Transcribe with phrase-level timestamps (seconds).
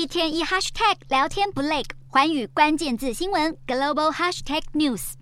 [0.00, 5.12] 一天一 hashtag 聊天不累，环宇关键字新闻 global hashtag news。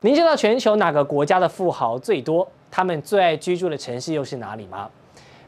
[0.00, 2.48] 您知道全球哪个国家的富豪最多？
[2.70, 4.88] 他们最爱居住的城市又是哪里吗？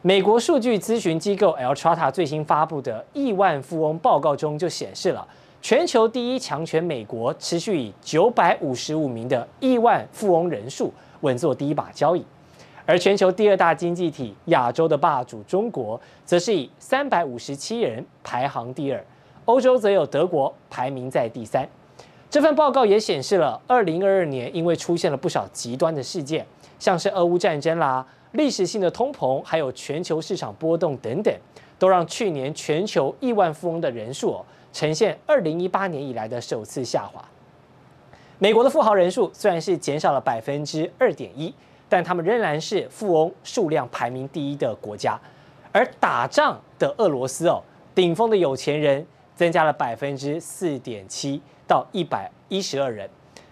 [0.03, 5.27] 美国数据咨询机构 Altrata 最新发布的亿万富翁报告中就显示了，
[5.63, 12.23] 全球第一强权美国持续以九百五十五名的亿万富翁人数稳坐第一把交椅，
[12.87, 19.05] 而全球第二大经济体亚洲的霸主中国，则是以三百五十七人排行第二，
[19.47, 21.67] 欧洲则有德国排名在第三。
[22.29, 26.45] 这份报告也显示了，二零二二年因为出现了不少极端的事件，
[26.79, 31.33] 像是俄乌战争啦、历史性的通膨，还有全球市场波动等等，
[31.79, 37.25] 都让去年全球亿万富翁的人数，呈现二零一八年以来的首次下滑。
[38.39, 41.55] 美国的富豪人数虽然是减少了百分之二点一，
[41.95, 45.17] 但他们仍然是富翁数量排名第一的国家。
[45.71, 47.63] 而打仗的俄罗斯哦，
[47.95, 51.41] 顶峰的有钱人增加了百分之四点七。
[51.69, 53.09] 到一百一十二人，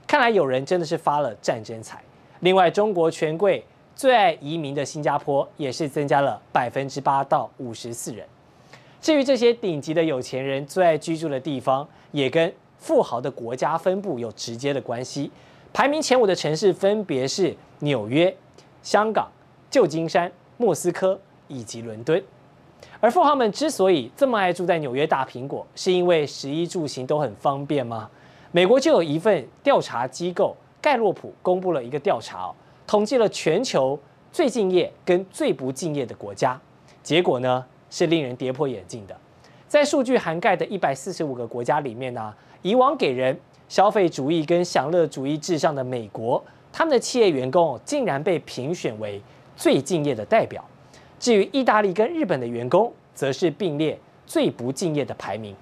[0.08, 2.02] 看来有人真的是发了战争财。
[2.40, 8.26] 另外，中国权贵最爱移民的新加坡也是增加了百分之八到五十四人。
[9.00, 15.30] 至于这些顶级的有钱人最爱居住的地方，也跟富豪的国家分布有直接的关系。
[15.72, 18.34] 排名前五的城市分别是纽约、
[18.82, 19.26] 香港、
[19.70, 22.22] 旧金山、莫斯科以及伦敦。
[23.00, 28.08] 而富豪们之所以这么爱住在纽约大苹果，是因为食衣住行都很方便吗？
[28.50, 32.54] 美国就有一份调查机构盖洛普公布了一个调查，哦，
[32.86, 33.98] 统计了全球
[34.30, 36.60] 最敬业跟最不敬业的国家，
[37.02, 39.16] 结果呢是令人跌破眼镜的。
[39.66, 43.34] 在数据涵盖的一百四十五个国家里面呢，以往给人
[43.72, 49.18] 消费主义跟享乐主义至上的美国，他们的企业员工竟然被评选为
[49.56, 50.62] 最敬业的代表。
[51.18, 55.56] 至于意大利跟日本的员工，则是并列最不敬业的排名，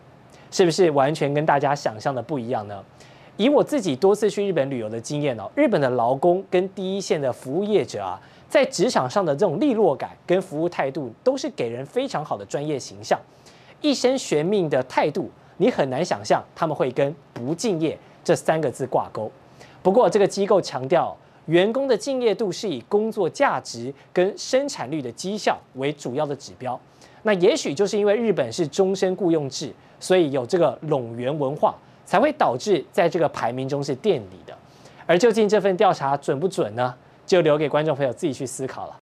[0.51, 2.85] 是不是完全跟大家想象的不一样呢？
[3.37, 13.17] 以我自己多次去日本旅游的经验哦，日本的劳工跟第一线的服务业者啊，在职场上的这种利落感跟服务态度，都是给人非常好的专业形象，
[13.81, 17.97] 一生玄命的态度，你很难想象他们会跟不敬业
[18.31, 19.29] 这三个字挂钩。
[19.83, 21.17] 不过这个机构强调。
[21.47, 26.79] 员工的敬业度是以工作价值跟生产率的绩效为主要的指标。
[27.23, 31.75] 那也许就是因为日本是终身雇佣制，所以有这个拢员文化，
[32.05, 34.57] 才会导致在这个排名中是垫底的。
[35.07, 36.95] 而究竟这份调查准不准呢？
[37.27, 38.97] 就留给观众朋友自己去思考了。